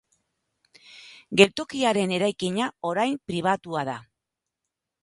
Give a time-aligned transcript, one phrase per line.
[1.41, 4.01] Geltokiaren eraikina orain pribatua da.